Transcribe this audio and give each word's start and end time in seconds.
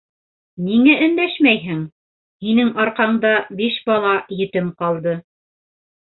Ниңә 0.67 0.93
өндәшмәйһең? 1.07 1.83
һинең 2.45 2.71
арҡанда 2.83 3.33
биш 3.59 3.77
бала 3.91 4.13
етем 4.39 4.71
ҡалды!.. 4.81 5.15